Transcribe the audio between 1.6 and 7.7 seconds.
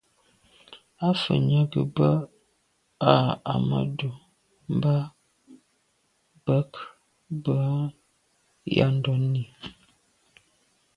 gə̀ bə́ â Ahidjò mbɑ́ bə̀k bə́